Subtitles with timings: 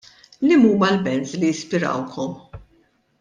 [0.45, 2.33] Liem huma l-bands li jispirawkom?